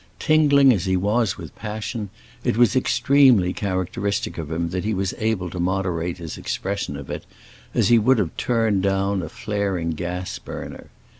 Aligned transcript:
Tingling 0.17 0.73
as 0.73 0.85
he 0.85 0.97
was 0.97 1.37
with 1.37 1.55
passion, 1.55 2.09
it 2.43 2.57
was 2.57 2.75
extremely 2.75 3.53
characteristic 3.53 4.39
of 4.39 4.51
him 4.51 4.69
that 4.69 4.83
he 4.83 4.95
was 4.95 5.13
able 5.19 5.51
to 5.51 5.59
moderate 5.59 6.17
his 6.17 6.39
expression 6.39 6.97
of 6.97 7.11
it, 7.11 7.23
as 7.75 7.89
he 7.89 7.99
would 7.99 8.17
have 8.17 8.35
turned 8.35 8.81
down 8.81 9.21
a 9.21 9.29
flaring 9.29 9.91
gas 9.91 10.39
burner. 10.39 10.87